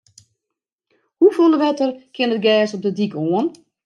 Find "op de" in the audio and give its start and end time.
2.75-2.91